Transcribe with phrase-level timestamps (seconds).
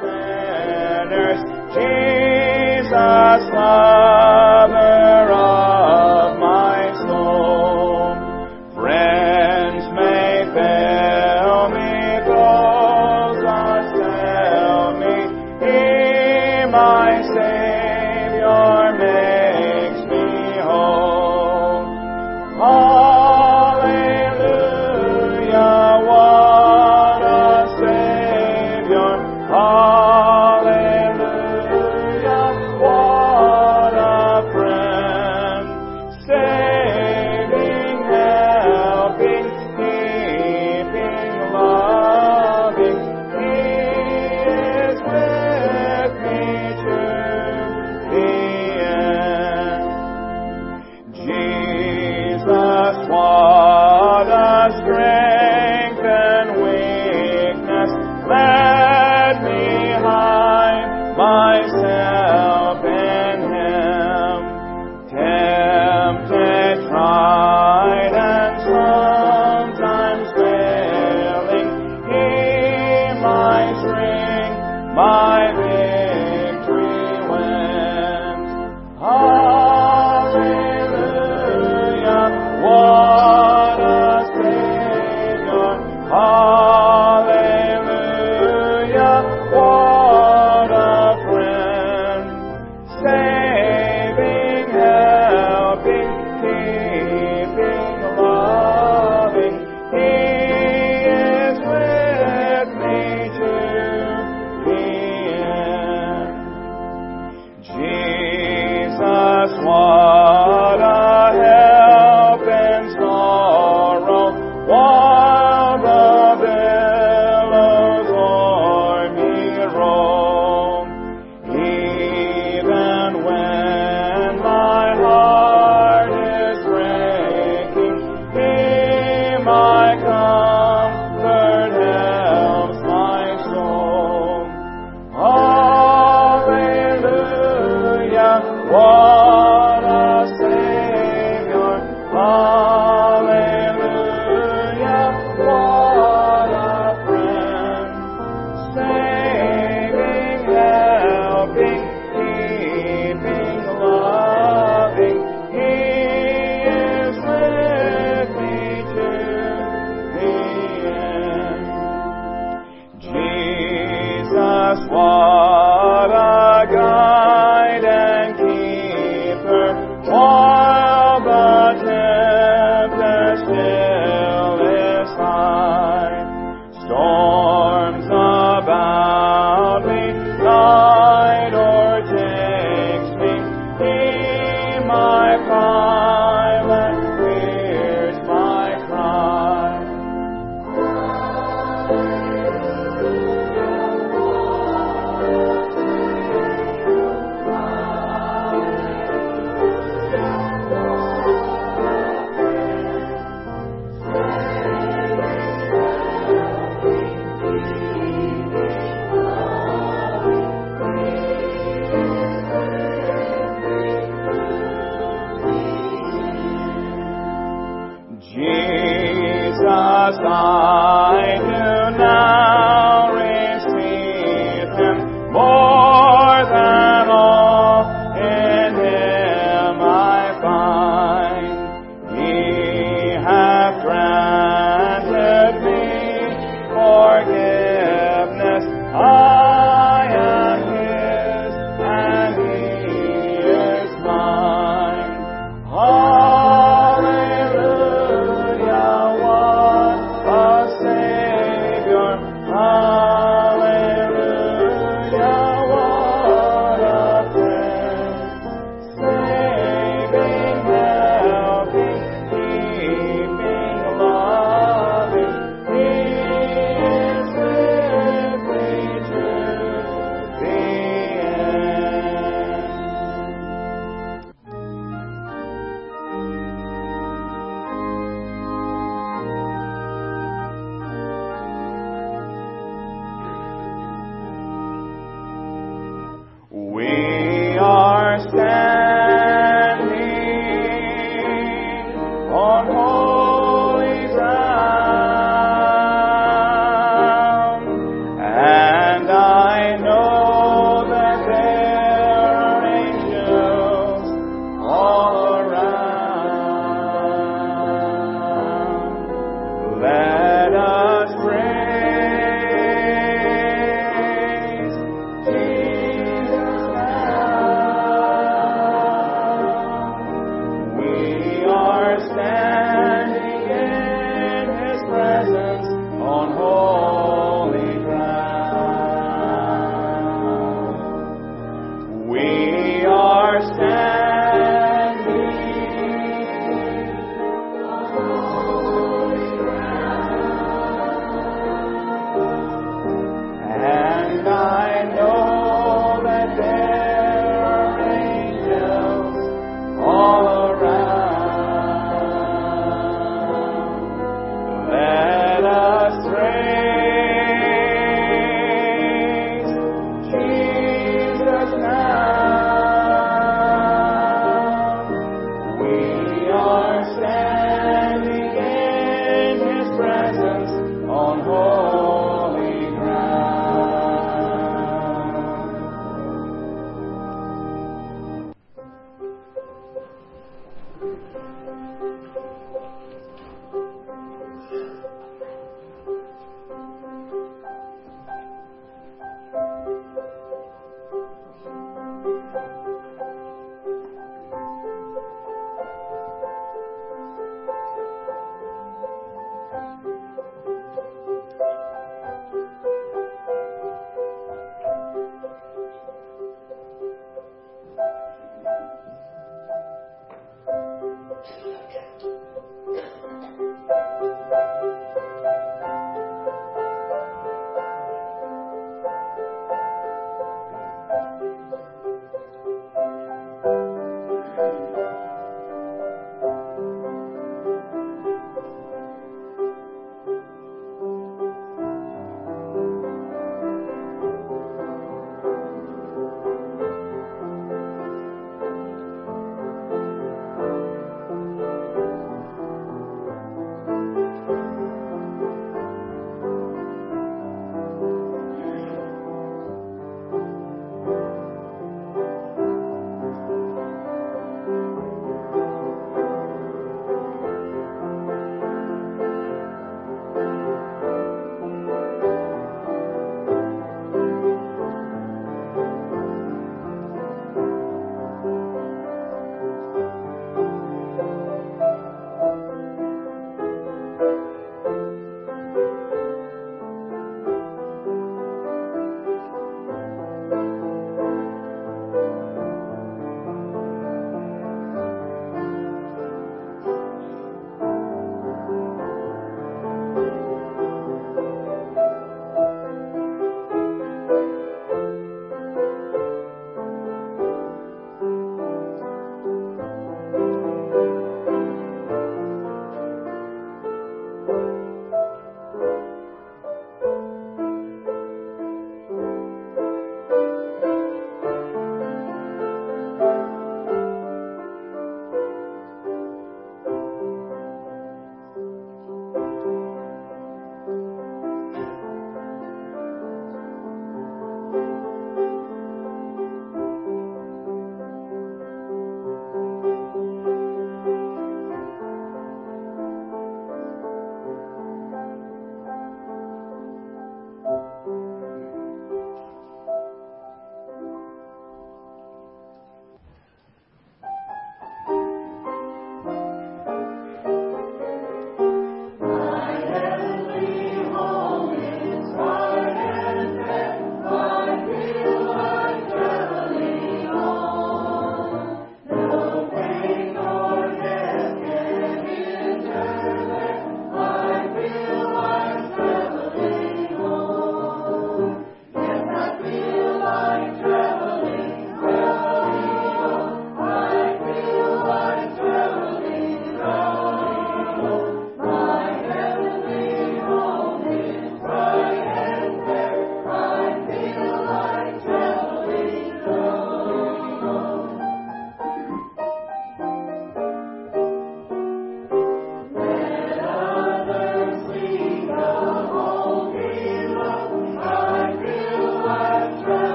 [0.00, 0.37] sinners.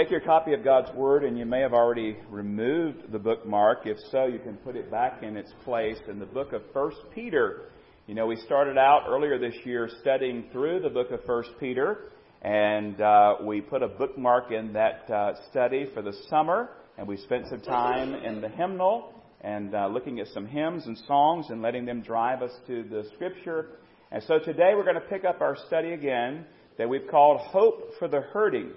[0.00, 3.80] Take your copy of God's Word, and you may have already removed the bookmark.
[3.84, 6.92] If so, you can put it back in its place in the book of 1
[7.14, 7.66] Peter.
[8.06, 12.12] You know, we started out earlier this year studying through the book of 1 Peter,
[12.40, 17.18] and uh, we put a bookmark in that uh, study for the summer, and we
[17.18, 21.60] spent some time in the hymnal and uh, looking at some hymns and songs and
[21.60, 23.72] letting them drive us to the Scripture.
[24.10, 26.46] And so today we're going to pick up our study again
[26.78, 28.70] that we've called Hope for the Hurting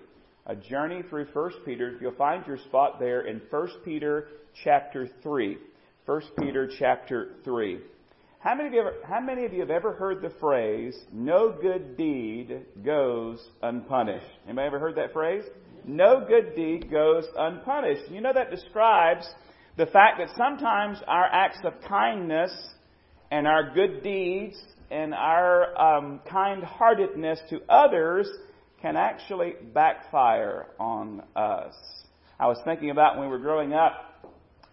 [0.45, 1.97] a journey through 1 Peter.
[2.01, 4.27] You'll find your spot there in 1 Peter
[4.63, 5.57] chapter 3.
[6.05, 7.79] 1 Peter chapter 3.
[8.39, 11.55] How many, of you ever, how many of you have ever heard the phrase, no
[11.61, 14.27] good deed goes unpunished?
[14.45, 15.45] Anybody ever heard that phrase?
[15.85, 18.11] No good deed goes unpunished.
[18.11, 19.25] You know that describes
[19.77, 22.51] the fact that sometimes our acts of kindness
[23.31, 28.29] and our good deeds and our um, kind heartedness to others
[28.83, 31.73] can actually backfire on us.
[32.37, 33.93] I was thinking about when we were growing up,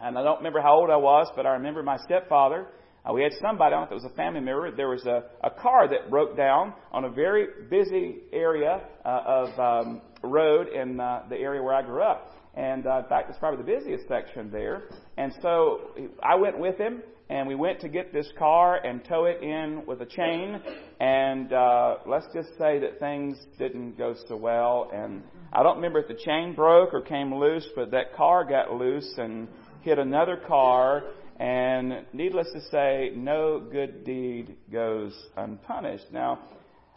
[0.00, 2.66] and I don't remember how old I was, but I remember my stepfather.
[3.08, 5.88] Uh, we had somebody, if it was a family member, there was a, a car
[5.88, 11.36] that broke down on a very busy area uh, of um, road in uh, the
[11.36, 12.34] area where I grew up.
[12.56, 14.88] And uh, in fact, it's probably the busiest section there.
[15.18, 19.26] And so I went with him, and we went to get this car and tow
[19.26, 20.60] it in with a chain.
[20.98, 24.90] And uh, let's just say that things didn't go so well.
[24.92, 25.22] And
[25.52, 29.14] I don't remember if the chain broke or came loose, but that car got loose
[29.16, 29.46] and
[29.82, 31.04] hit another car.
[31.38, 36.06] And needless to say, no good deed goes unpunished.
[36.12, 36.40] Now,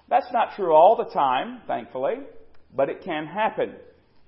[0.10, 2.16] that's not true all the time, thankfully,
[2.76, 3.76] but it can happen.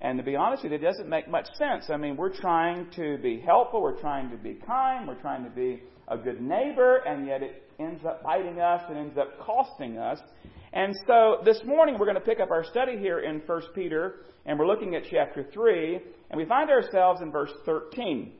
[0.00, 1.86] And to be honest with you, it doesn't make much sense.
[1.90, 5.50] I mean, we're trying to be helpful, we're trying to be kind, we're trying to
[5.50, 9.98] be a good neighbor, and yet it ends up biting us and ends up costing
[9.98, 10.18] us.
[10.72, 14.16] And so this morning we're going to pick up our study here in 1 Peter,
[14.44, 18.32] and we're looking at chapter 3, and we find ourselves in verse 13.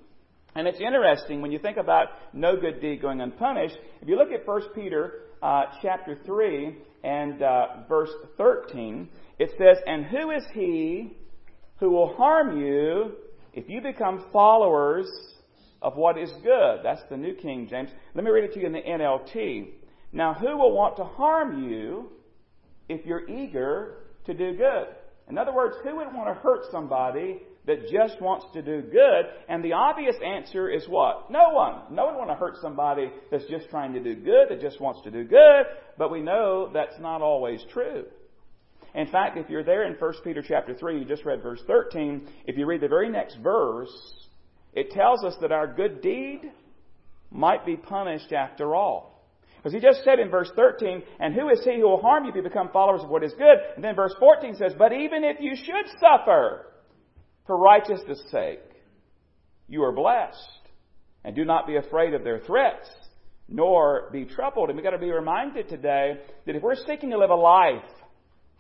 [0.55, 3.77] And it's interesting when you think about no good deed going unpunished.
[4.01, 9.09] If you look at 1 Peter uh, chapter 3 and uh, verse 13,
[9.39, 11.17] it says, And who is he
[11.79, 13.13] who will harm you
[13.53, 15.07] if you become followers
[15.87, 16.81] of what is good.
[16.83, 17.91] That's the New King James.
[18.17, 19.69] Let me read it to you in the NLT.
[20.13, 22.09] Now, who will want to harm you
[22.89, 24.89] if you're eager to do good?
[25.31, 29.27] In other words, who would want to hurt somebody that just wants to do good?
[29.49, 31.31] And the obvious answer is what?
[31.31, 31.83] No one.
[31.93, 35.03] No one want to hurt somebody that's just trying to do good, that just wants
[35.03, 35.67] to do good.
[35.97, 38.07] But we know that's not always true.
[38.93, 42.27] In fact, if you're there in 1 Peter chapter 3, you just read verse 13,
[42.47, 44.27] if you read the very next verse,
[44.77, 46.43] it tells us that our good deed
[47.31, 49.27] might be punished after all.
[49.57, 52.31] Because he just said in verse 13, and who is he who will harm you
[52.31, 53.57] if you become followers of what is good?
[53.75, 56.67] And then verse 14 says, but even if you should suffer
[57.47, 58.61] for righteousness' sake,
[59.67, 60.39] you are blessed.
[61.25, 62.89] And do not be afraid of their threats,
[63.49, 64.69] nor be troubled.
[64.69, 67.83] And we've got to be reminded today that if we're seeking to live a life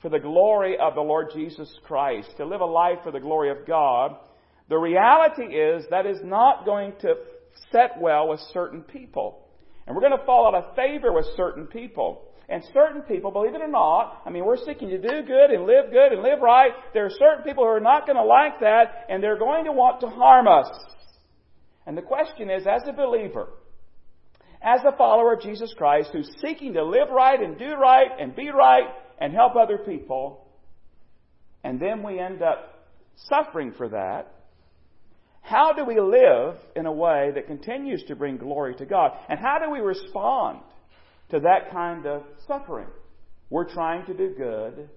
[0.00, 3.50] for the glory of the Lord Jesus Christ, to live a life for the glory
[3.50, 4.16] of God,
[4.68, 7.14] the reality is that is not going to
[7.72, 9.46] set well with certain people.
[9.86, 12.22] And we're going to fall out of favor with certain people.
[12.48, 15.66] And certain people, believe it or not, I mean, we're seeking to do good and
[15.66, 16.70] live good and live right.
[16.94, 19.72] There are certain people who are not going to like that, and they're going to
[19.72, 20.70] want to harm us.
[21.86, 23.48] And the question is, as a believer,
[24.62, 28.34] as a follower of Jesus Christ who's seeking to live right and do right and
[28.34, 28.88] be right
[29.20, 30.46] and help other people,
[31.64, 32.86] and then we end up
[33.28, 34.32] suffering for that,
[35.46, 39.12] how do we live in a way that continues to bring glory to God?
[39.28, 40.58] And how do we respond
[41.30, 42.88] to that kind of suffering?
[43.48, 44.88] We're trying to do good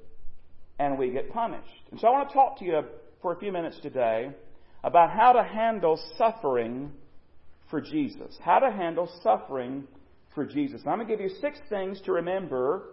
[0.79, 1.83] and we get punished.
[1.91, 2.81] And so I want to talk to you
[3.21, 4.31] for a few minutes today
[4.83, 6.93] about how to handle suffering
[7.69, 8.35] for Jesus.
[8.41, 9.83] How to handle suffering
[10.33, 10.81] for Jesus.
[10.81, 12.85] And I'm going to give you six things to remember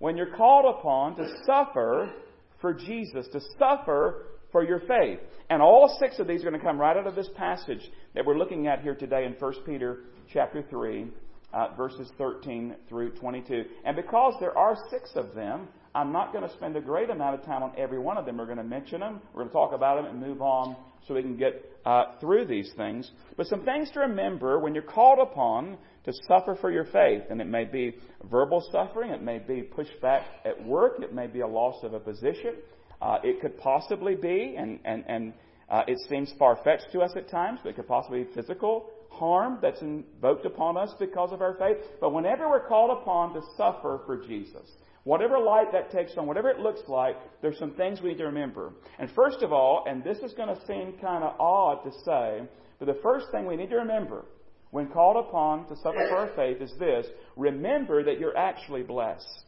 [0.00, 2.12] when you're called upon to suffer
[2.60, 5.18] for Jesus, to suffer for your faith.
[5.48, 8.24] And all six of these are going to come right out of this passage that
[8.24, 11.06] we're looking at here today in 1 Peter chapter 3,
[11.52, 13.64] uh, verses 13 through 22.
[13.84, 17.40] And because there are six of them, I'm not going to spend a great amount
[17.40, 18.36] of time on every one of them.
[18.36, 20.76] We're going to mention them, we're going to talk about them, and move on
[21.06, 23.10] so we can get uh, through these things.
[23.36, 27.22] But some things to remember when you're called upon to suffer for your faith.
[27.30, 27.96] And it may be
[28.30, 32.00] verbal suffering, it may be pushback at work, it may be a loss of a
[32.00, 32.54] position.
[33.00, 35.32] Uh, it could possibly be, and, and, and
[35.68, 38.90] uh, it seems far fetched to us at times, but it could possibly be physical
[39.10, 41.76] harm that's invoked upon us because of our faith.
[42.00, 44.70] But whenever we're called upon to suffer for Jesus,
[45.04, 48.24] whatever light that takes on, whatever it looks like, there's some things we need to
[48.24, 48.72] remember.
[48.98, 52.48] And first of all, and this is going to seem kind of odd to say,
[52.78, 54.24] but the first thing we need to remember
[54.70, 59.44] when called upon to suffer for our faith is this remember that you're actually blessed.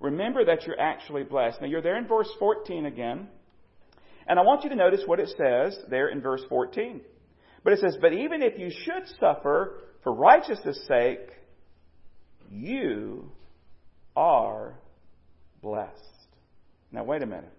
[0.00, 1.60] Remember that you're actually blessed.
[1.60, 3.28] Now, you're there in verse 14 again.
[4.26, 7.00] And I want you to notice what it says there in verse 14.
[7.64, 11.30] But it says, But even if you should suffer for righteousness' sake,
[12.50, 13.30] you
[14.16, 14.74] are
[15.62, 15.92] blessed.
[16.92, 17.52] Now, wait a minute.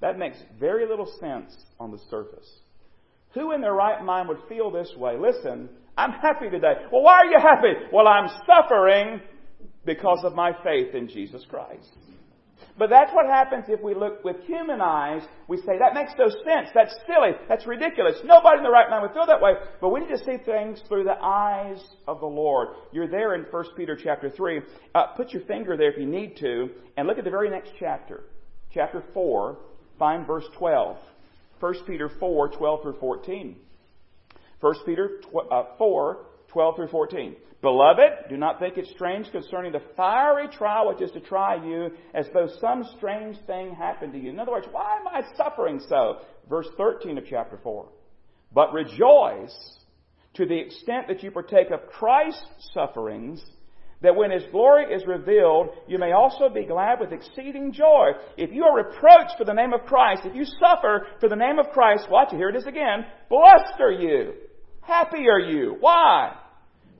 [0.00, 2.48] That makes very little sense on the surface.
[3.34, 5.16] Who in their right mind would feel this way?
[5.18, 6.74] Listen, I'm happy today.
[6.92, 7.72] Well, why are you happy?
[7.92, 9.20] Well, I'm suffering
[9.86, 11.96] because of my faith in Jesus Christ.
[12.78, 15.22] But that's what happens if we look with human eyes.
[15.48, 16.68] We say, that makes no sense.
[16.74, 17.30] That's silly.
[17.48, 18.16] That's ridiculous.
[18.24, 19.52] Nobody in the right mind would feel that way.
[19.80, 22.68] But we need to see things through the eyes of the Lord.
[22.92, 24.60] You're there in 1 Peter chapter 3.
[24.94, 26.68] Uh, put your finger there if you need to,
[26.98, 28.24] and look at the very next chapter.
[28.74, 29.56] Chapter 4,
[29.98, 30.98] find verse 12.
[31.60, 33.56] 1 Peter 4, 12 through 14.
[34.60, 35.20] 1 Peter
[35.50, 36.18] uh, 4,
[36.48, 37.36] 12 through 14.
[37.66, 41.90] Beloved, do not think it strange concerning the fiery trial which is to try you,
[42.14, 44.30] as though some strange thing happened to you.
[44.30, 46.18] In other words, why am I suffering so?
[46.48, 47.88] Verse 13 of chapter 4.
[48.52, 49.52] But rejoice
[50.34, 53.44] to the extent that you partake of Christ's sufferings,
[54.00, 58.10] that when his glory is revealed, you may also be glad with exceeding joy.
[58.36, 61.58] If you are reproached for the name of Christ, if you suffer for the name
[61.58, 64.34] of Christ, watch here it is again, blessed are you.
[64.82, 65.78] Happy are you.
[65.80, 66.36] Why?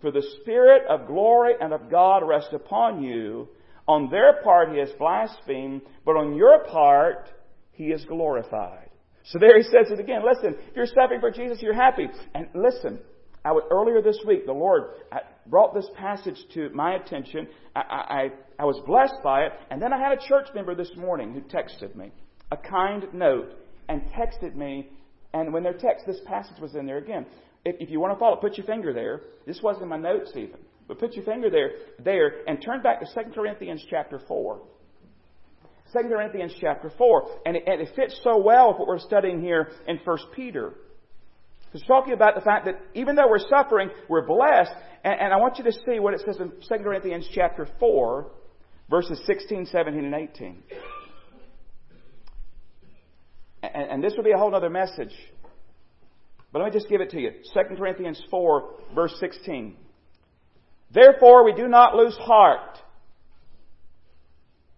[0.00, 3.48] For the Spirit of glory and of God rests upon you.
[3.88, 7.28] On their part he is blasphemed, but on your part
[7.72, 8.90] he is glorified.
[9.24, 10.22] So there he says it again.
[10.24, 12.09] Listen, if you're suffering for Jesus, you're happy.
[12.35, 13.00] And listen,
[13.44, 17.48] I earlier this week, the Lord uh, brought this passage to my attention.
[17.74, 18.28] I, I,
[18.59, 19.52] I was blessed by it.
[19.70, 22.11] And then I had a church member this morning who texted me
[22.52, 23.52] a kind note
[23.88, 24.90] and texted me.
[25.32, 27.26] And when their text, this passage was in there again
[27.66, 29.22] if, if you want to follow, put your finger there.
[29.44, 30.61] This wasn't in my notes even.
[30.87, 34.61] But put your finger there, there, and turn back to 2 Corinthians chapter 4.
[35.92, 37.40] 2 Corinthians chapter 4.
[37.44, 40.74] And it, and it fits so well with what we're studying here in 1 Peter.
[41.74, 44.72] It's talking about the fact that even though we're suffering, we're blessed.
[45.02, 48.31] And, and I want you to see what it says in 2 Corinthians chapter 4,
[48.88, 50.62] verses 16, 17, and 18.
[53.62, 55.12] And, and this will be a whole other message.
[56.52, 57.30] But let me just give it to you.
[57.52, 59.76] 2 Corinthians 4, verse 16.
[60.92, 62.78] Therefore, we do not lose heart.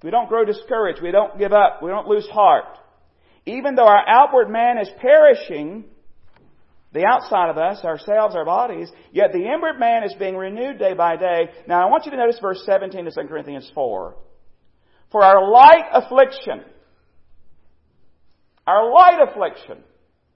[0.02, 1.02] We don't grow discouraged.
[1.02, 1.82] We don't give up.
[1.82, 2.78] We don't lose heart.
[3.46, 5.84] Even though our outward man is perishing,
[6.92, 10.94] the outside of us, ourselves, our bodies, yet the inward man is being renewed day
[10.94, 11.50] by day.
[11.66, 14.16] Now I want you to notice verse 17 of 2 Corinthians 4.
[15.10, 16.62] For our light affliction,
[18.66, 19.78] our light affliction,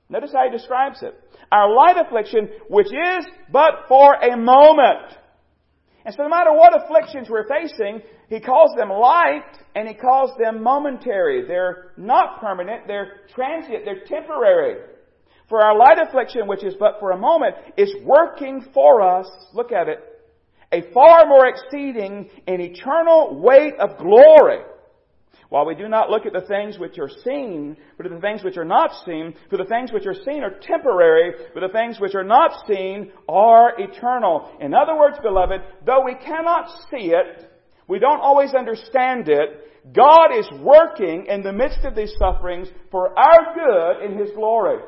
[0.09, 1.15] Notice how he describes it.
[1.51, 5.17] Our light affliction, which is but for a moment.
[6.05, 10.33] And so no matter what afflictions we're facing, he calls them light and he calls
[10.39, 11.47] them momentary.
[11.47, 14.81] They're not permanent, they're transient, they're temporary.
[15.49, 19.71] For our light affliction, which is but for a moment, is working for us, look
[19.71, 19.99] at it,
[20.73, 24.61] a far more exceeding and eternal weight of glory
[25.53, 28.43] while we do not look at the things which are seen, but at the things
[28.43, 32.01] which are not seen, for the things which are seen are temporary, but the things
[32.01, 34.51] which are not seen are eternal.
[34.63, 37.51] In other words, beloved, though we cannot see it,
[37.87, 43.13] we don't always understand it, God is working in the midst of these sufferings for
[43.19, 44.83] our good in His glory.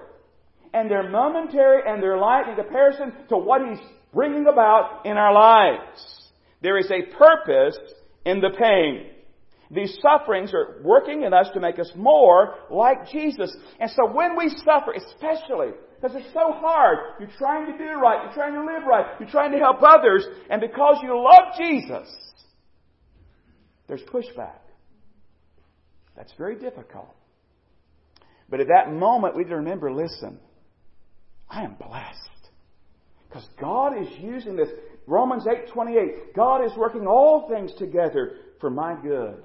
[0.73, 5.35] And they're momentary and they're light in comparison to what He's bringing about in our
[5.35, 6.31] lives.
[6.63, 7.77] There is a purpose
[8.25, 9.11] in the pain.
[9.71, 13.55] These sufferings are working in us to make us more like Jesus.
[13.81, 18.25] And so when we suffer, especially because it's so hard, you're trying to do right,
[18.25, 22.15] you're trying to live right, you're trying to help others, and because you love Jesus,
[23.89, 24.59] there's pushback.
[26.17, 27.15] That's very difficult.
[28.51, 30.39] But at that moment, we remember listen,
[31.49, 32.21] I am blessed.
[33.29, 34.69] Because God is using this.
[35.07, 36.35] Romans 8:28.
[36.37, 39.43] God is working all things together for my good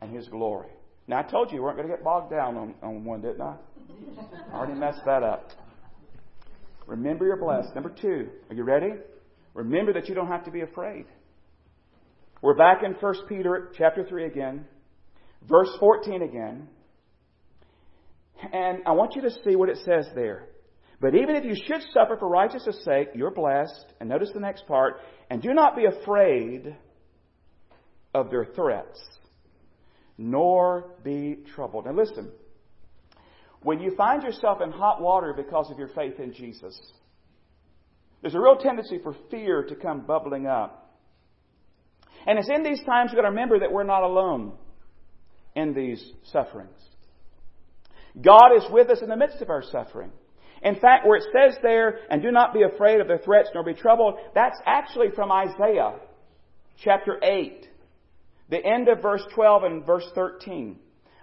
[0.00, 0.70] and His glory.
[1.06, 3.40] Now, I told you you weren't going to get bogged down on, on one, didn't
[3.40, 3.56] I?
[4.52, 5.50] I already messed that up.
[6.86, 7.74] Remember you're blessed.
[7.74, 8.92] Number two, are you ready?
[9.54, 11.06] Remember that you don't have to be afraid.
[12.40, 14.64] We're back in 1 Peter chapter 3 again,
[15.48, 16.68] verse 14 again.
[18.52, 20.46] And I want you to see what it says there.
[21.00, 23.92] But even if you should suffer for righteousness' sake, you're blessed.
[24.00, 25.00] And notice the next part.
[25.30, 26.76] And do not be afraid
[28.14, 29.00] of their threats,
[30.18, 31.86] nor be troubled.
[31.86, 32.30] Now listen.
[33.62, 36.78] When you find yourself in hot water because of your faith in Jesus,
[38.20, 40.96] there's a real tendency for fear to come bubbling up.
[42.26, 44.52] And it's in these times we've got to remember that we're not alone
[45.54, 46.78] in these sufferings.
[48.20, 50.10] God is with us in the midst of our suffering.
[50.62, 53.62] In fact, where it says there, and do not be afraid of their threats nor
[53.62, 55.94] be troubled, that's actually from Isaiah
[56.82, 57.67] chapter 8,
[58.50, 60.76] the end of verse 12 and verse 13.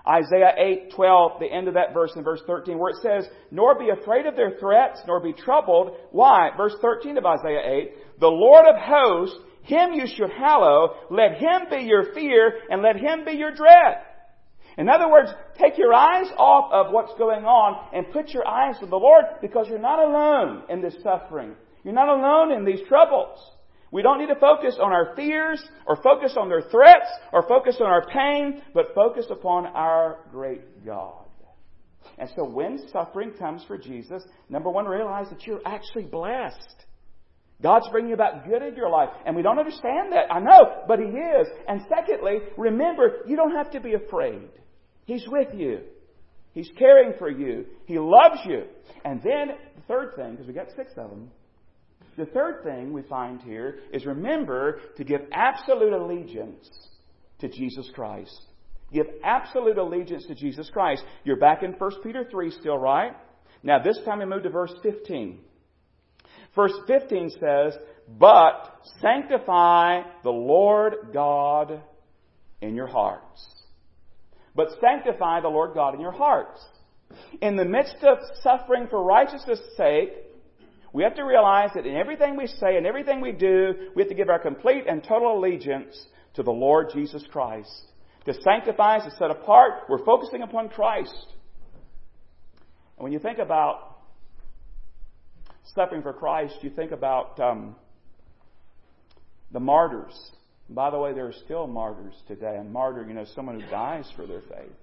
[0.08, 3.80] Isaiah 8, 12, the end of that verse in verse 13, where it says, Nor
[3.80, 5.98] be afraid of their threats, nor be troubled.
[6.12, 6.52] Why?
[6.56, 11.64] Verse 13 of Isaiah 8, The Lord of hosts, him you should hallow, let him
[11.72, 13.98] be your fear, and let him be your dread.
[14.78, 18.78] In other words, take your eyes off of what's going on and put your eyes
[18.80, 21.56] to the Lord because you're not alone in this suffering.
[21.84, 23.40] You're not alone in these troubles.
[23.96, 27.78] We don't need to focus on our fears or focus on their threats or focus
[27.80, 31.24] on our pain, but focus upon our great God.
[32.18, 36.76] And so when suffering comes for Jesus, number one, realize that you're actually blessed.
[37.64, 39.08] God's bringing about good in your life.
[39.26, 40.30] And we don't understand that.
[40.30, 41.48] I know, but He is.
[41.70, 44.50] And secondly, remember, you don't have to be afraid.
[45.06, 45.80] He's with you.
[46.52, 47.66] He's caring for you.
[47.86, 48.64] He loves you.
[49.06, 51.32] And then the third thing, because we got six of them,
[52.18, 56.70] the third thing we find here is remember to give absolute allegiance
[57.40, 58.40] to Jesus Christ.
[58.94, 61.04] Give absolute allegiance to Jesus Christ.
[61.24, 63.14] You're back in 1 Peter 3 still, right?
[63.64, 65.40] Now this time we move to verse 15.
[66.56, 71.82] Verse 15 says, But sanctify the Lord God
[72.62, 73.56] in your hearts
[74.56, 76.64] but sanctify the Lord God in your hearts.
[77.42, 80.10] In the midst of suffering for righteousness' sake,
[80.96, 84.10] we have to realize that in everything we say and everything we do, we have
[84.10, 85.94] to give our complete and total allegiance
[86.36, 87.70] to the Lord Jesus Christ.
[88.26, 91.28] To sanctify us, to set apart, we're focusing upon Christ.
[92.98, 93.98] And when you think about
[95.76, 97.76] suffering for Christ, you think about um,
[99.52, 100.32] the martyrs
[100.70, 102.56] by the way, there are still martyrs today.
[102.58, 104.74] And martyr, you know, someone who dies for their faith.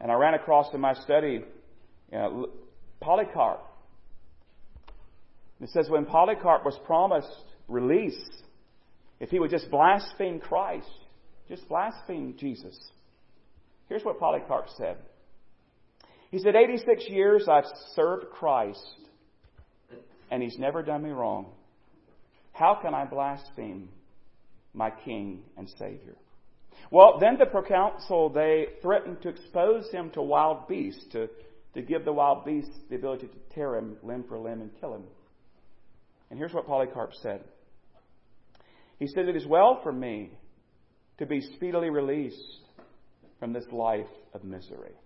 [0.00, 1.44] And I ran across in my study
[2.12, 2.48] you know,
[3.00, 3.60] Polycarp.
[5.60, 7.28] It says when Polycarp was promised
[7.68, 8.20] release,
[9.20, 10.90] if he would just blaspheme Christ,
[11.48, 12.78] just blaspheme Jesus.
[13.88, 14.96] Here's what Polycarp said.
[16.30, 17.64] He said, 86 years I've
[17.94, 18.96] served Christ,
[20.30, 21.46] and he's never done me wrong.
[22.52, 23.88] How can I blaspheme
[24.72, 26.16] my King and Savior?
[26.90, 31.28] Well, then the proconsul, they threatened to expose him to wild beasts, to,
[31.74, 34.94] to give the wild beasts the ability to tear him limb for limb and kill
[34.94, 35.04] him.
[36.34, 37.44] And here's what Polycarp said.
[38.98, 40.32] He said, It is well for me
[41.18, 42.58] to be speedily released
[43.38, 44.96] from this life of misery.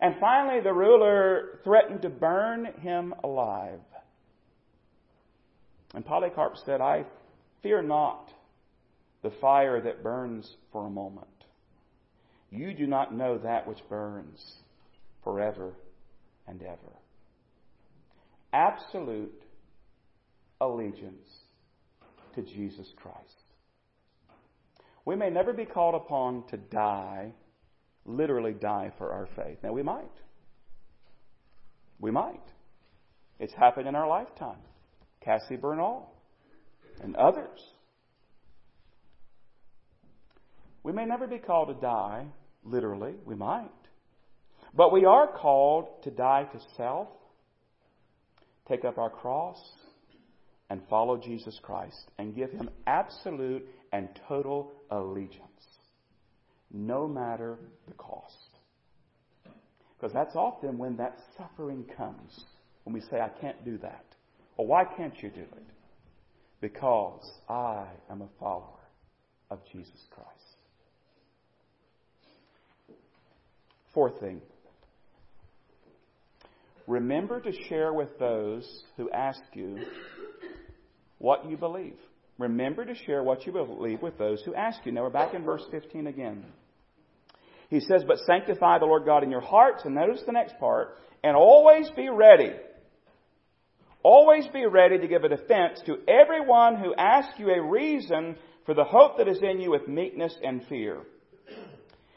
[0.00, 3.80] And finally, the ruler threatened to burn him alive.
[5.94, 7.06] And Polycarp said, I
[7.64, 8.30] fear not
[9.24, 11.26] the fire that burns for a moment.
[12.52, 14.58] You do not know that which burns
[15.24, 15.72] forever
[16.46, 16.92] and ever.
[18.52, 19.39] Absolute
[20.60, 21.28] allegiance
[22.34, 23.44] to Jesus Christ.
[25.04, 27.32] We may never be called upon to die,
[28.04, 29.58] literally die for our faith.
[29.62, 30.04] Now, we might.
[31.98, 32.42] We might.
[33.38, 34.58] It's happened in our lifetime.
[35.20, 36.06] Cassie Bernall,
[37.02, 37.60] and others.
[40.82, 42.26] We may never be called to die,
[42.64, 43.68] literally, we might.
[44.74, 47.08] But we are called to die to self,
[48.68, 49.58] take up our cross,
[50.70, 55.42] and follow Jesus Christ and give Him absolute and total allegiance,
[56.72, 58.34] no matter the cost.
[59.98, 62.44] Because that's often when that suffering comes,
[62.84, 64.04] when we say, I can't do that.
[64.56, 65.66] Well, why can't you do it?
[66.60, 68.80] Because I am a follower
[69.50, 70.30] of Jesus Christ.
[73.92, 74.40] Fourth thing.
[76.86, 79.78] Remember to share with those who ask you
[81.20, 81.94] what you believe.
[82.38, 84.90] Remember to share what you believe with those who ask you.
[84.90, 86.44] Now we're back in verse 15 again.
[87.68, 90.96] He says, But sanctify the Lord God in your hearts, and notice the next part,
[91.22, 92.50] and always be ready
[94.02, 98.74] Always be ready to give a defense to everyone who asks you a reason for
[98.74, 101.00] the hope that is in you with meekness and fear.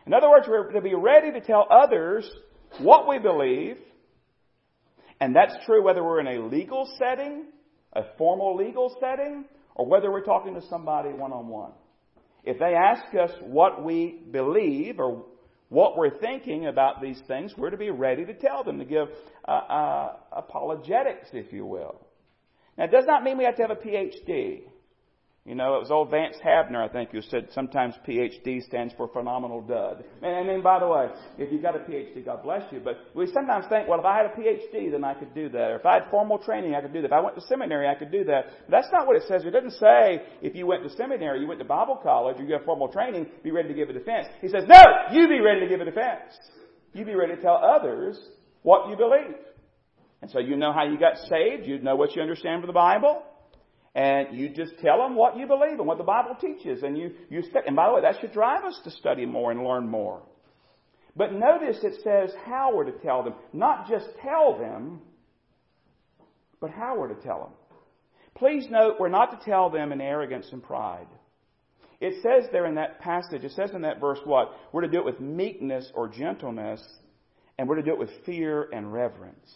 [0.06, 2.30] In other words, we're to be ready to tell others
[2.80, 3.78] what we believe
[5.20, 7.46] And that's true whether we're in a legal setting,
[7.93, 11.71] a formal legal setting, or whether we're talking to somebody one on one.
[12.43, 15.25] If they ask us what we believe or
[15.69, 19.08] what we're thinking about these things, we're to be ready to tell them, to give
[19.47, 22.06] uh, uh, apologetics, if you will.
[22.77, 24.63] Now, it does not mean we have to have a PhD.
[25.45, 29.10] You know, it was old Vance Havner, I think, who said sometimes PhD stands for
[29.10, 30.06] phenomenal dud.
[30.21, 32.79] And, and by the way, if you've got a PhD, God bless you.
[32.79, 35.71] But we sometimes think, well, if I had a PhD, then I could do that.
[35.71, 37.08] Or if I had formal training, I could do that.
[37.08, 38.45] If I went to seminary, I could do that.
[38.67, 39.43] But that's not what it says.
[39.43, 42.53] It doesn't say if you went to seminary, you went to Bible college, or you
[42.53, 44.27] have formal training, be ready to give a defense.
[44.39, 46.39] He says, no, you be ready to give a defense.
[46.93, 48.17] You be ready to tell others
[48.62, 49.36] what you believe.
[50.21, 51.65] And so you know how you got saved.
[51.65, 53.23] You know what you understand from the Bible.
[53.95, 56.82] And you just tell them what you believe and what the Bible teaches.
[56.82, 59.51] And you, you st- and by the way, that should drive us to study more
[59.51, 60.23] and learn more.
[61.15, 63.36] But notice it says how we're to tell them.
[63.53, 65.01] Not just tell them,
[66.60, 67.53] but how we're to tell them.
[68.36, 71.08] Please note, we're not to tell them in arrogance and pride.
[72.01, 74.53] It says there in that passage, it says in that verse what?
[74.71, 76.84] We're to do it with meekness or gentleness,
[77.58, 79.53] and we're to do it with fear and reverence.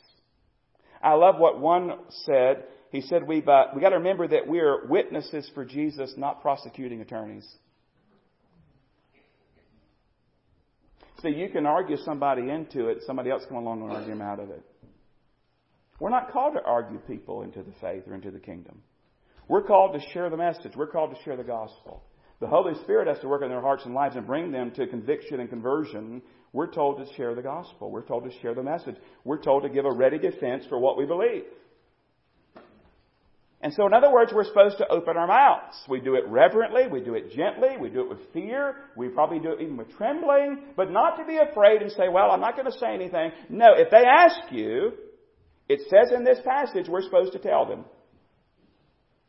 [1.01, 1.91] I love what one
[2.25, 2.65] said.
[2.91, 7.01] He said, we've, uh, we got to remember that we're witnesses for Jesus, not prosecuting
[7.01, 7.47] attorneys.
[11.21, 14.39] See, you can argue somebody into it, somebody else come along and argue them out
[14.39, 14.63] of it.
[15.99, 18.83] We're not called to argue people into the faith or into the kingdom.
[19.47, 20.73] We're called to share the message.
[20.75, 22.03] We're called to share the gospel.
[22.39, 24.85] The Holy Spirit has to work in their hearts and lives and bring them to
[24.85, 26.21] conviction and conversion.
[26.53, 27.89] We're told to share the gospel.
[27.89, 28.95] We're told to share the message.
[29.23, 31.43] We're told to give a ready defense for what we believe.
[33.67, 35.75] And so, in other words, we're supposed to open our mouths.
[35.89, 39.39] We do it reverently, we do it gently, we do it with fear, we probably
[39.39, 42.55] do it even with trembling, but not to be afraid and say, well, I'm not
[42.55, 43.31] going to say anything.
[43.49, 44.93] No, if they ask you,
[45.67, 47.83] it says in this passage, we're supposed to tell them.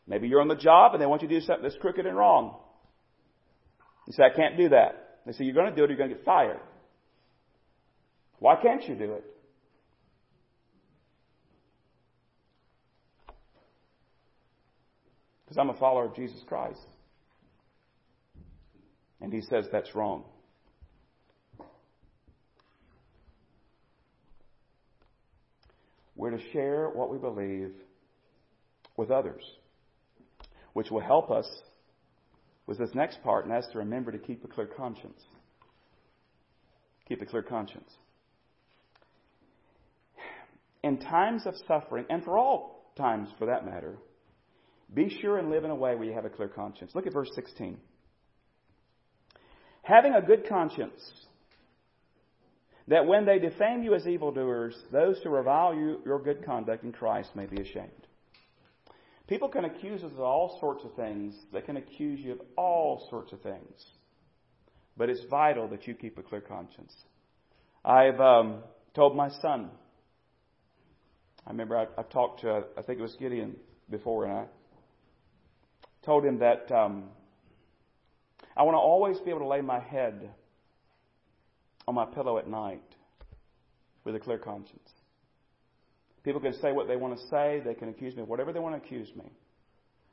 [0.07, 2.16] Maybe you're on the job and they want you to do something that's crooked and
[2.16, 2.59] wrong.
[4.07, 5.18] You say, I can't do that.
[5.27, 6.61] They say, you're going to do it or you're going to get fired.
[8.38, 9.24] Why can't you do it?
[15.59, 16.81] I'm a follower of Jesus Christ.
[19.21, 20.25] And he says that's wrong.
[26.14, 27.73] We're to share what we believe
[28.97, 29.42] with others,
[30.73, 31.47] which will help us
[32.66, 35.23] with this next part, and that's to remember to keep a clear conscience.
[37.09, 37.90] Keep a clear conscience.
[40.83, 43.97] In times of suffering, and for all times for that matter,
[44.92, 46.92] be sure and live in a way where you have a clear conscience.
[46.94, 47.79] Look at verse 16.
[49.83, 51.01] Having a good conscience,
[52.88, 56.92] that when they defame you as evildoers, those who revile you, your good conduct in
[56.92, 57.90] Christ may be ashamed.
[59.29, 61.35] People can accuse us of all sorts of things.
[61.53, 63.85] They can accuse you of all sorts of things.
[64.96, 66.94] But it's vital that you keep a clear conscience.
[67.85, 68.62] I've um,
[68.94, 69.70] told my son,
[71.46, 73.57] I remember I, I talked to, I think it was Gideon
[73.90, 74.44] before, and I
[76.09, 77.05] told him that um,
[78.57, 80.31] I want to always be able to lay my head
[81.87, 82.81] on my pillow at night
[84.05, 84.88] with a clear conscience.
[86.25, 88.59] People can say what they want to say, they can accuse me of whatever they
[88.59, 89.31] want to accuse me.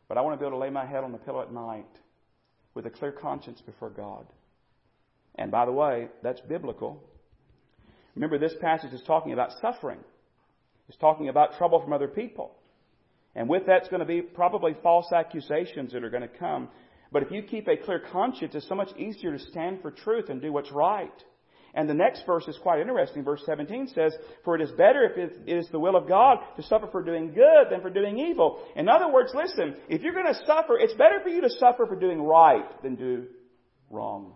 [0.09, 1.87] But I want to be able to lay my head on the pillow at night
[2.73, 4.25] with a clear conscience before God.
[5.35, 7.01] And by the way, that's biblical.
[8.15, 9.99] Remember, this passage is talking about suffering.
[10.89, 12.51] It's talking about trouble from other people.
[13.35, 16.69] And with that's going to be probably false accusations that are going to come.
[17.11, 20.29] But if you keep a clear conscience, it's so much easier to stand for truth
[20.29, 21.11] and do what's right.
[21.73, 23.25] And the next verse is quite interesting.
[23.25, 24.13] Verse 17 says,
[24.45, 27.33] For it is better if it is the will of God to suffer for doing
[27.33, 28.63] good than for doing evil.
[28.77, 31.85] In other words, listen, if you're going to suffer, it's better for you to suffer
[31.85, 33.25] for doing right than do
[33.89, 34.33] wrong.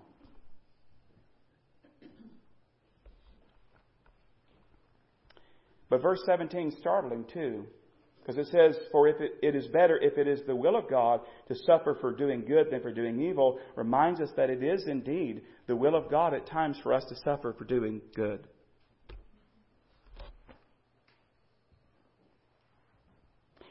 [5.89, 7.65] But verse 17 is startling too.
[8.29, 10.87] Because it says, For if it, it is better if it is the will of
[10.87, 14.85] God to suffer for doing good than for doing evil, reminds us that it is
[14.85, 18.41] indeed the will of God at times for us to suffer for doing good.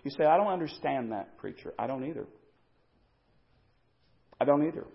[0.03, 1.73] You say, I don't understand that, preacher.
[1.79, 2.27] I don't either.
[4.41, 4.87] I don't either.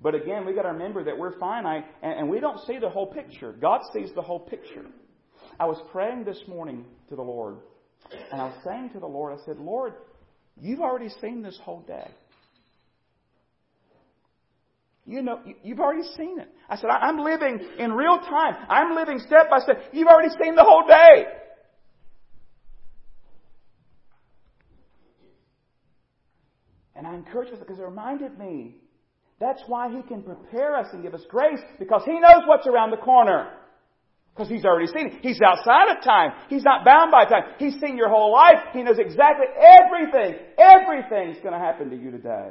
[0.00, 2.88] But again, we've got to remember that we're finite and, and we don't see the
[2.88, 3.52] whole picture.
[3.52, 4.86] God sees the whole picture.
[5.60, 7.58] I was praying this morning to the Lord
[8.32, 9.94] and I was saying to the Lord, I said, Lord,
[10.60, 12.08] you've already seen this whole day.
[15.04, 16.48] You know, you've already seen it.
[16.68, 18.56] I said, I'm living in real time.
[18.68, 19.90] I'm living step by step.
[19.92, 21.26] You've already seen the whole day.
[26.96, 28.76] And I encouraged us because it reminded me
[29.38, 32.90] that's why He can prepare us and give us grace because He knows what's around
[32.90, 33.52] the corner.
[34.36, 35.14] Because He's already seen it.
[35.22, 36.32] He's outside of time.
[36.48, 37.54] He's not bound by time.
[37.58, 38.58] He's seen your whole life.
[38.74, 40.38] He knows exactly everything.
[40.58, 42.50] Everything's going to happen to you today.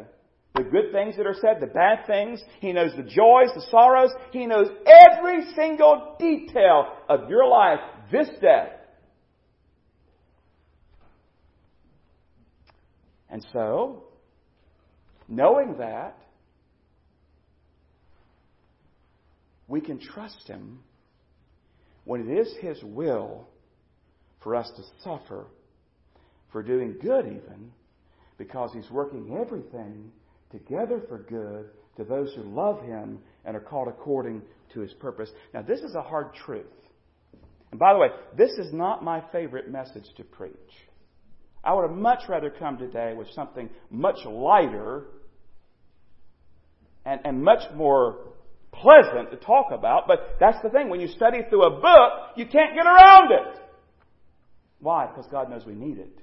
[0.55, 2.41] The good things that are said, the bad things.
[2.59, 4.09] He knows the joys, the sorrows.
[4.31, 7.79] He knows every single detail of your life
[8.11, 8.69] this day.
[13.29, 14.05] And so,
[15.27, 16.17] knowing that,
[19.67, 20.79] we can trust Him
[22.05, 23.47] when it is His will
[24.41, 25.45] for us to suffer,
[26.51, 27.71] for doing good even,
[28.37, 30.11] because He's working everything
[30.51, 34.41] together for good to those who love Him and are called according
[34.73, 35.29] to His purpose.
[35.53, 36.65] Now, this is a hard truth.
[37.71, 40.53] And by the way, this is not my favorite message to preach.
[41.63, 45.05] I would have much rather come today with something much lighter
[47.05, 48.34] and, and much more
[48.81, 50.89] pleasant to talk about, but that's the thing.
[50.89, 53.61] When you study through a book, you can't get around it.
[54.79, 55.07] Why?
[55.07, 56.19] Because God knows we need it.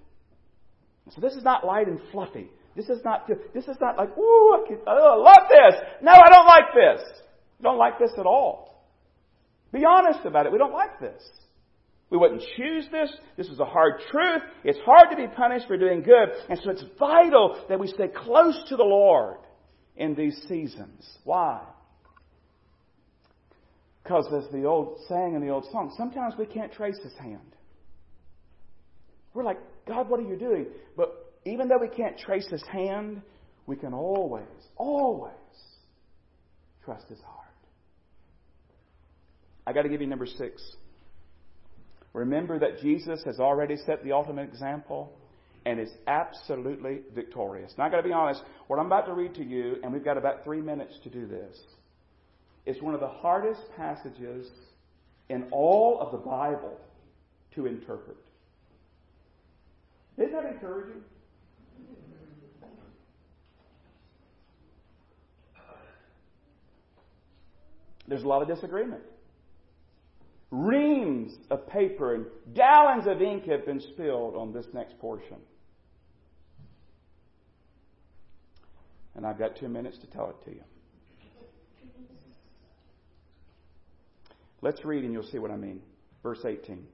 [1.10, 2.48] So this is not light and fluffy.
[2.76, 5.80] This is not, this is not like, ooh, I, can, oh, I love this.
[6.02, 7.04] No, I don't like this.
[7.60, 8.86] I don't like this at all.
[9.72, 10.52] Be honest about it.
[10.52, 11.22] We don't like this.
[12.10, 13.10] We wouldn't choose this.
[13.36, 14.42] This is a hard truth.
[14.64, 16.28] It's hard to be punished for doing good.
[16.48, 19.38] And so it's vital that we stay close to the Lord
[19.96, 21.08] in these seasons.
[21.24, 21.62] Why?
[24.02, 27.56] Because as the old saying in the old song, sometimes we can't trace his hand.
[29.34, 30.66] We're like, God, what are you doing?
[30.96, 33.22] But even though we can't trace his hand,
[33.66, 34.44] we can always,
[34.76, 35.32] always
[36.84, 37.38] trust his heart.
[39.66, 40.60] I got to give you number six.
[42.12, 45.12] Remember that Jesus has already set the ultimate example
[45.64, 47.72] and is absolutely victorious.
[47.78, 50.04] Now, I got to be honest, what I'm about to read to you, and we've
[50.04, 51.56] got about three minutes to do this,
[52.66, 54.48] is one of the hardest passages
[55.28, 56.78] in all of the Bible
[57.54, 58.16] to interpret.
[60.16, 61.02] Isn't that encouraging?
[68.06, 69.02] There's a lot of disagreement.
[70.50, 75.38] Reams of paper and gallons of ink have been spilled on this next portion.
[79.14, 80.62] And I've got two minutes to tell it to you.
[84.62, 85.80] Let's read and you'll see what I mean.
[86.22, 86.86] Verse 18.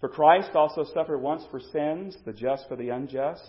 [0.00, 3.48] For Christ also suffered once for sins, the just for the unjust,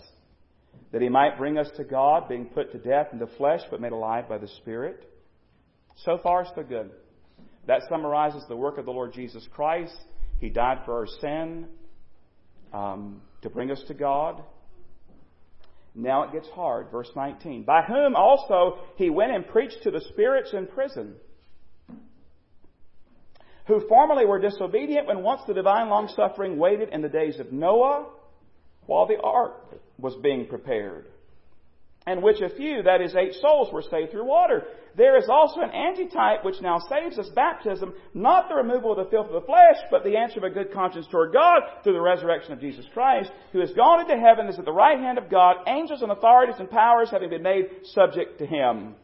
[0.92, 3.80] that he might bring us to God, being put to death in the flesh, but
[3.80, 5.08] made alive by the Spirit.
[6.04, 6.90] So far, so good.
[7.66, 9.96] That summarizes the work of the Lord Jesus Christ.
[10.40, 11.66] He died for our sin
[12.72, 14.42] um, to bring us to God.
[15.94, 16.90] Now it gets hard.
[16.90, 17.64] Verse 19.
[17.64, 21.14] By whom also he went and preached to the spirits in prison,
[23.66, 27.52] who formerly were disobedient when once the divine long suffering waited in the days of
[27.52, 28.06] Noah
[28.86, 31.06] while the ark was being prepared
[32.06, 34.64] and which a few, that is, eight souls, were saved through water.
[34.96, 39.10] There is also an antitype which now saves us, baptism, not the removal of the
[39.10, 42.00] filth of the flesh, but the answer of a good conscience toward God through the
[42.00, 45.30] resurrection of Jesus Christ, who has gone into heaven, is at the right hand of
[45.30, 48.96] God, angels and authorities and powers having been made subject to him.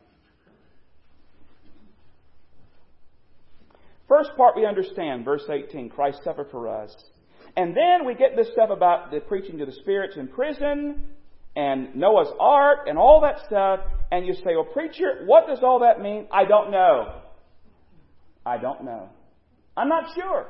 [4.09, 6.95] First part we understand, verse 18, Christ suffered for us.
[7.57, 11.05] And then we get this stuff about the preaching to the spirits in prison,
[11.55, 13.81] and Noah's Ark and all that stuff,
[14.11, 16.27] and you say, well, preacher, what does all that mean?
[16.33, 17.21] I don't know.
[18.47, 19.09] I don't know.
[19.77, 20.47] I'm not sure.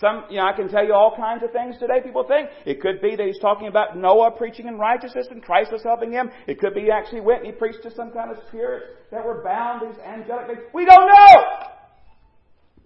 [0.00, 2.50] Some, you know, I can tell you all kinds of things today people think.
[2.66, 6.12] It could be that he's talking about Noah preaching in righteousness and Christ was helping
[6.12, 6.30] him.
[6.46, 9.24] It could be he actually went and he preached to some kind of spirits that
[9.24, 10.60] were bound, these angelic things.
[10.74, 11.42] We don't know!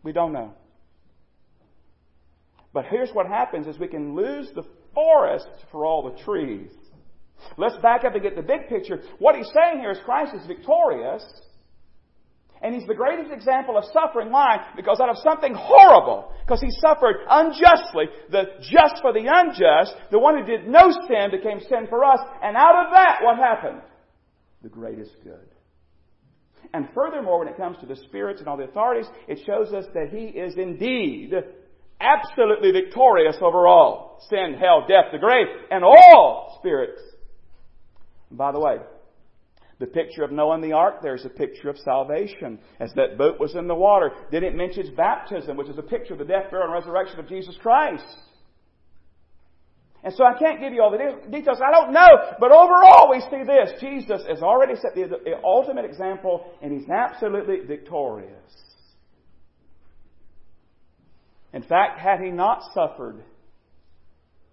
[0.05, 0.55] We don't know.
[2.73, 4.63] But here's what happens is we can lose the
[4.95, 6.71] forest for all the trees.
[7.57, 9.03] Let's back up and get the big picture.
[9.19, 11.25] What he's saying here is Christ is victorious.
[12.63, 14.31] And he's the greatest example of suffering.
[14.31, 14.67] Why?
[14.77, 20.19] Because out of something horrible, because he suffered unjustly, the just for the unjust, the
[20.19, 22.21] one who did no sin became sin for us.
[22.43, 23.81] And out of that, what happened?
[24.63, 25.49] The greatest good.
[26.75, 29.87] And furthermore, when it comes to the spirits and all the authorities, it shows us
[29.95, 31.33] that he is indeed
[32.01, 37.01] absolutely victorious over all sin, hell, death, the grave, and all spirits.
[38.29, 38.77] And by the way,
[39.81, 43.41] the picture of Noah and the ark, there's a picture of salvation as that boat
[43.41, 44.13] was in the water.
[44.31, 47.27] Then it mentions baptism, which is a picture of the death, burial, and resurrection of
[47.27, 48.05] Jesus Christ.
[50.05, 51.59] And so I can't give you all the details.
[51.67, 52.09] I don't know.
[52.39, 53.81] But overall, we see this.
[53.81, 58.31] Jesus has already set the ultimate example, and he's absolutely victorious.
[61.53, 63.25] In fact, had he not suffered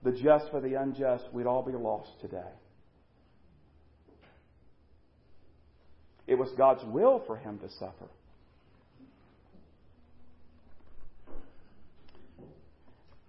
[0.04, 2.52] the just for the unjust, we'd all be lost today.
[6.28, 8.10] It was God's will for him to suffer.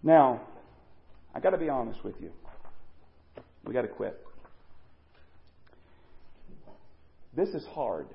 [0.02, 0.40] Now,
[1.34, 2.32] I got to be honest with you.
[3.64, 4.18] We got to quit.
[7.36, 8.08] This is hard.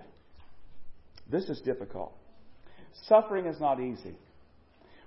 [1.31, 2.13] This is difficult.
[3.07, 4.17] Suffering is not easy.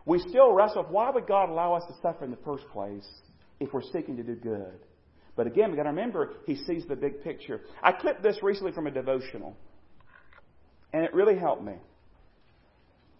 [0.06, 3.06] We still wrestle with why would God allow us to suffer in the first place
[3.60, 4.78] if we're seeking to do good?
[5.36, 7.60] But again, we've got to remember He sees the big picture.
[7.82, 9.56] I clipped this recently from a devotional,
[10.92, 11.74] and it really helped me.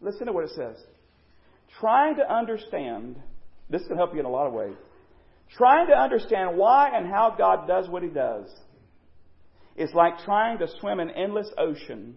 [0.00, 0.76] Listen to what it says.
[1.78, 3.16] Trying to understand,
[3.68, 4.76] this can help you in a lot of ways.
[5.56, 8.46] Trying to understand why and how God does what He does
[9.76, 12.16] is like trying to swim an endless ocean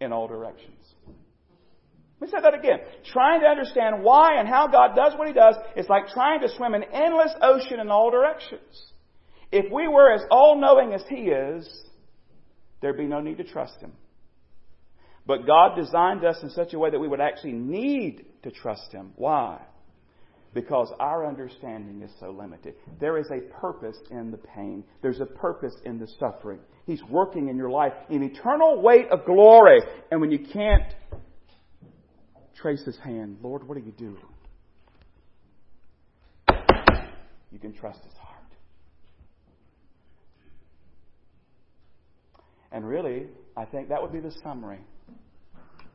[0.00, 0.74] in all directions.
[2.20, 2.80] Let me say that again.
[3.12, 6.48] Trying to understand why and how God does what He does is like trying to
[6.56, 8.92] swim an endless ocean in all directions.
[9.50, 11.68] If we were as all knowing as He is,
[12.80, 13.92] there'd be no need to trust Him.
[15.26, 18.92] But God designed us in such a way that we would actually need to trust
[18.92, 19.12] Him.
[19.16, 19.60] Why?
[20.54, 22.74] Because our understanding is so limited.
[23.00, 24.84] There is a purpose in the pain.
[25.02, 26.60] There's a purpose in the suffering.
[26.86, 29.80] He's working in your life in eternal weight of glory.
[30.10, 30.94] And when you can't
[32.60, 33.38] trace his hand.
[33.42, 34.16] Lord, what do you do?
[37.50, 38.34] You can trust his heart.
[42.72, 44.80] And really, I think that would be the summary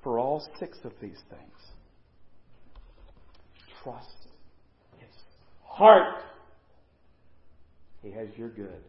[0.03, 1.53] for all six of these things.
[3.83, 4.27] Trust
[4.97, 5.09] his
[5.63, 6.23] heart.
[8.01, 8.83] He has your good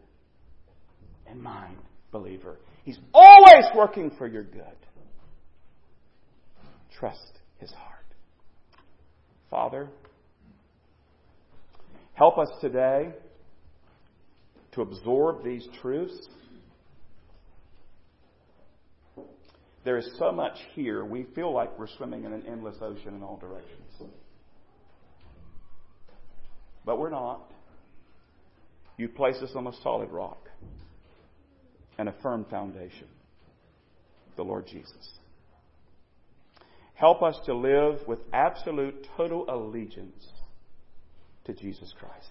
[1.31, 1.77] in mind,
[2.11, 2.59] believer.
[2.85, 4.63] He's always working for your good.
[6.99, 8.05] Trust his heart.
[9.51, 9.89] Father,
[12.15, 13.11] help us today
[14.73, 16.29] to absorb these truths.
[19.85, 23.23] There is so much here, we feel like we're swimming in an endless ocean in
[23.23, 24.11] all directions.
[26.87, 27.51] But we're not.
[28.97, 30.49] You place us on a solid rock
[31.99, 33.09] and a firm foundation,
[34.37, 35.11] the Lord Jesus.
[36.95, 40.27] Help us to live with absolute total allegiance
[41.45, 42.31] to Jesus Christ.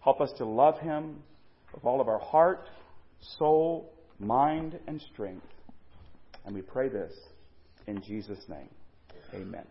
[0.00, 1.22] Help us to love Him
[1.72, 2.68] with all of our heart,
[3.38, 5.46] soul, mind, and strength.
[6.44, 7.12] And we pray this
[7.86, 8.68] in Jesus' name.
[9.32, 9.64] Amen.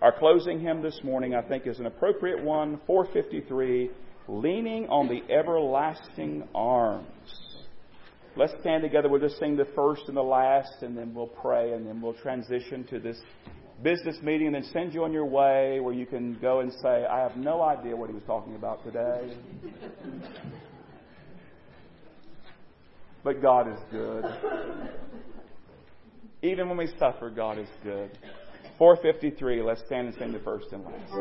[0.00, 3.90] Our closing hymn this morning, I think, is an appropriate one 453
[4.28, 7.06] Leaning on the Everlasting Arms.
[8.36, 9.08] Let's stand together.
[9.08, 12.12] We'll just sing the first and the last, and then we'll pray, and then we'll
[12.12, 13.18] transition to this
[13.82, 17.06] business meeting, and then send you on your way where you can go and say,
[17.06, 19.36] I have no idea what he was talking about today.
[23.24, 24.24] but God is good.
[26.42, 28.16] Even when we suffer, God is good.
[28.78, 31.12] 453, let's stand and sing the first and last.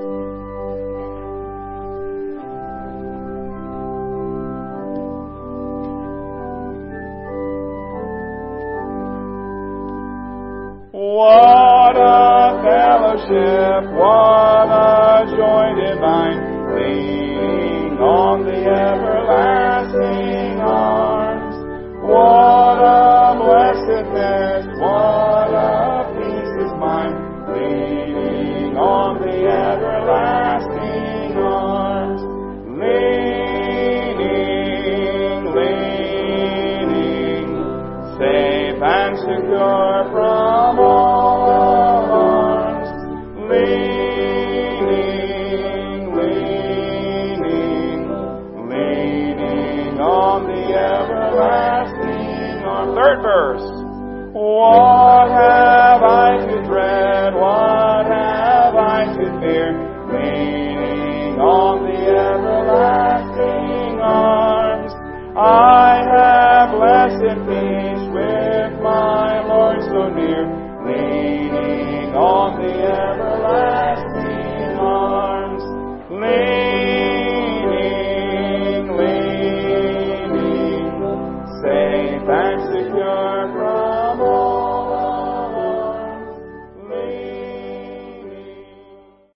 [10.91, 14.36] What a fellowship, what